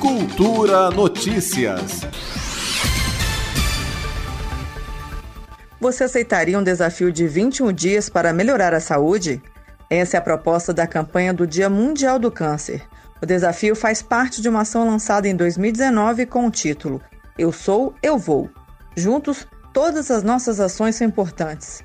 Cultura 0.00 0.90
Notícias. 0.92 2.02
Você 5.80 6.04
aceitaria 6.04 6.56
um 6.56 6.62
desafio 6.62 7.10
de 7.10 7.26
21 7.26 7.72
dias 7.72 8.08
para 8.08 8.32
melhorar 8.32 8.72
a 8.72 8.78
saúde? 8.78 9.42
Essa 9.90 10.16
é 10.16 10.18
a 10.18 10.22
proposta 10.22 10.72
da 10.72 10.86
campanha 10.86 11.34
do 11.34 11.44
Dia 11.44 11.68
Mundial 11.68 12.16
do 12.16 12.30
Câncer. 12.30 12.86
O 13.20 13.26
desafio 13.26 13.74
faz 13.74 14.00
parte 14.00 14.40
de 14.40 14.48
uma 14.48 14.60
ação 14.60 14.88
lançada 14.88 15.26
em 15.26 15.34
2019 15.34 16.26
com 16.26 16.46
o 16.46 16.50
título 16.50 17.02
Eu 17.36 17.50
Sou, 17.50 17.92
Eu 18.00 18.16
Vou. 18.16 18.48
Juntos, 18.96 19.48
todas 19.72 20.12
as 20.12 20.22
nossas 20.22 20.60
ações 20.60 20.94
são 20.94 21.08
importantes. 21.08 21.82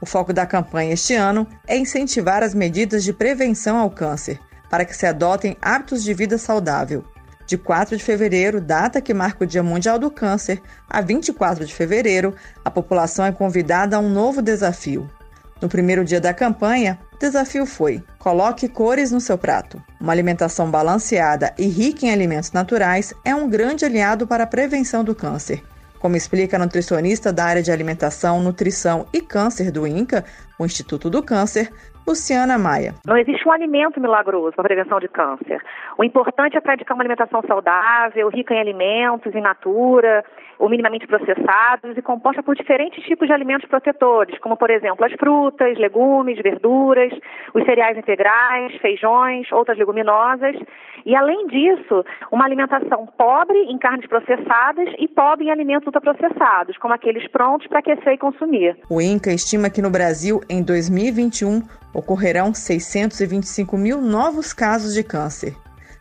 O 0.00 0.06
foco 0.06 0.32
da 0.32 0.46
campanha 0.46 0.92
este 0.92 1.14
ano 1.14 1.44
é 1.66 1.76
incentivar 1.76 2.44
as 2.44 2.54
medidas 2.54 3.02
de 3.02 3.12
prevenção 3.12 3.76
ao 3.76 3.90
câncer, 3.90 4.38
para 4.70 4.84
que 4.84 4.96
se 4.96 5.04
adotem 5.04 5.56
hábitos 5.60 6.04
de 6.04 6.14
vida 6.14 6.38
saudável. 6.38 7.04
De 7.46 7.56
4 7.56 7.96
de 7.96 8.02
fevereiro, 8.02 8.60
data 8.60 9.00
que 9.00 9.14
marca 9.14 9.44
o 9.44 9.46
Dia 9.46 9.62
Mundial 9.62 10.00
do 10.00 10.10
Câncer, 10.10 10.60
a 10.90 11.00
24 11.00 11.64
de 11.64 11.72
fevereiro, 11.72 12.34
a 12.64 12.70
população 12.70 13.24
é 13.24 13.30
convidada 13.30 13.96
a 13.96 14.00
um 14.00 14.10
novo 14.10 14.42
desafio. 14.42 15.08
No 15.62 15.68
primeiro 15.68 16.04
dia 16.04 16.20
da 16.20 16.34
campanha, 16.34 16.98
o 17.14 17.18
desafio 17.18 17.64
foi: 17.64 18.02
coloque 18.18 18.68
cores 18.68 19.12
no 19.12 19.20
seu 19.20 19.38
prato. 19.38 19.80
Uma 20.00 20.12
alimentação 20.12 20.70
balanceada 20.70 21.54
e 21.56 21.66
rica 21.66 22.04
em 22.04 22.10
alimentos 22.10 22.50
naturais 22.50 23.14
é 23.24 23.34
um 23.34 23.48
grande 23.48 23.84
aliado 23.84 24.26
para 24.26 24.42
a 24.42 24.48
prevenção 24.48 25.04
do 25.04 25.14
câncer. 25.14 25.62
Como 26.00 26.16
explica 26.16 26.56
a 26.56 26.60
nutricionista 26.60 27.32
da 27.32 27.44
área 27.44 27.62
de 27.62 27.72
alimentação, 27.72 28.42
nutrição 28.42 29.06
e 29.12 29.20
câncer 29.20 29.70
do 29.70 29.86
INCA, 29.86 30.24
o 30.58 30.66
Instituto 30.66 31.08
do 31.08 31.22
Câncer, 31.22 31.72
Luciana 32.06 32.56
Maia. 32.56 32.94
Não 33.04 33.16
existe 33.16 33.46
um 33.48 33.52
alimento 33.52 34.00
milagroso 34.00 34.54
para 34.54 34.62
a 34.62 34.68
prevenção 34.68 35.00
de 35.00 35.08
câncer. 35.08 35.60
O 35.98 36.04
importante 36.04 36.56
é 36.56 36.60
praticar 36.60 36.94
uma 36.96 37.02
alimentação 37.02 37.42
saudável, 37.46 38.28
rica 38.28 38.54
em 38.54 38.60
alimentos, 38.60 39.34
em 39.34 39.40
natura, 39.40 40.24
ou 40.58 40.68
minimamente 40.68 41.06
processados 41.06 41.96
e 41.96 42.02
composta 42.02 42.42
por 42.42 42.54
diferentes 42.54 43.04
tipos 43.04 43.26
de 43.26 43.32
alimentos 43.32 43.68
protetores, 43.68 44.38
como, 44.38 44.56
por 44.56 44.70
exemplo, 44.70 45.04
as 45.04 45.12
frutas, 45.12 45.76
legumes, 45.78 46.40
verduras, 46.42 47.12
os 47.54 47.64
cereais 47.64 47.98
integrais, 47.98 48.74
feijões, 48.80 49.50
outras 49.52 49.76
leguminosas. 49.78 50.56
E, 51.04 51.14
além 51.14 51.46
disso, 51.46 52.04
uma 52.32 52.44
alimentação 52.44 53.06
pobre 53.18 53.58
em 53.64 53.78
carnes 53.78 54.06
processadas 54.08 54.88
e 54.98 55.06
pobre 55.08 55.46
em 55.46 55.50
alimentos 55.50 55.86
ultraprocessados, 55.86 56.76
como 56.78 56.94
aqueles 56.94 57.26
prontos 57.28 57.66
para 57.66 57.80
aquecer 57.80 58.14
e 58.14 58.18
consumir. 58.18 58.76
O 58.90 59.00
INCA 59.00 59.32
estima 59.32 59.70
que 59.70 59.82
no 59.82 59.90
Brasil, 59.90 60.40
em 60.48 60.62
2021, 60.64 61.62
ocorrerão 61.96 62.52
625 62.52 63.78
mil 63.78 64.02
novos 64.02 64.52
casos 64.52 64.92
de 64.92 65.02
câncer. 65.02 65.56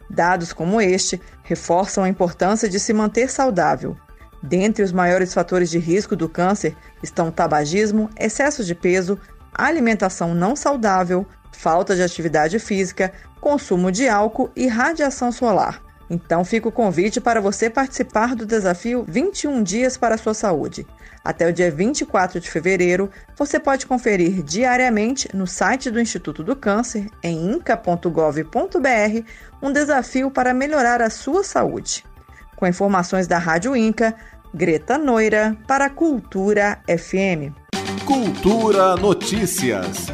Dados 0.10 0.52
como 0.52 0.82
este 0.82 1.22
reforçam 1.42 2.04
a 2.04 2.10
importância 2.10 2.68
de 2.68 2.80
se 2.82 2.92
manter 2.92 3.32
saudável. 3.32 3.96
Dentre 4.44 4.84
os 4.84 4.92
maiores 4.92 5.34
fatores 5.34 5.70
de 5.70 5.80
risco 5.80 6.14
do 6.16 6.28
câncer 6.28 6.76
estão 7.02 7.32
tabagismo, 7.32 8.10
excesso 8.20 8.64
de 8.64 8.76
peso, 8.76 9.18
alimentação 9.54 10.36
não 10.36 10.54
saudável, 10.54 11.26
falta 11.54 11.96
de 11.96 12.04
atividade 12.04 12.60
física, 12.60 13.14
consumo 13.40 13.90
de 13.90 14.10
álcool 14.10 14.52
e 14.54 14.68
radiação 14.68 15.32
solar. 15.32 15.82
Então 16.10 16.46
fica 16.46 16.68
o 16.68 16.72
convite 16.72 17.20
para 17.20 17.42
você 17.42 17.70
participar 17.70 18.36
do 18.36 18.46
desafio 18.46 19.04
21 19.08 19.64
dias 19.64 19.98
para 19.98 20.16
a 20.16 20.18
sua 20.18 20.34
saúde. 20.34 20.86
Até 21.24 21.48
o 21.48 21.54
dia 21.54 21.72
24 21.72 22.40
de 22.40 22.50
fevereiro, 22.50 23.10
você 23.36 23.60
pode 23.60 23.88
conferir 23.88 24.44
diariamente 24.44 25.28
no 25.34 25.48
site 25.48 25.90
do 25.90 26.00
Instituto 26.00 26.44
do 26.44 26.56
Câncer, 26.56 27.08
em 27.24 27.52
inca.gov.br, 27.52 29.24
um 29.62 29.72
desafio 29.72 30.30
para 30.30 30.54
melhorar 30.54 31.02
a 31.02 31.10
sua 31.10 31.44
saúde. 31.44 32.04
Com 32.56 32.68
informações 32.68 33.26
da 33.26 33.40
Rádio 33.40 33.76
Inca, 33.76 34.16
Greta 34.54 34.98
Noira 35.00 35.58
para 35.68 35.90
Cultura 35.90 36.80
FM. 36.88 37.52
Cultura 38.06 38.96
Notícias. 38.96 40.06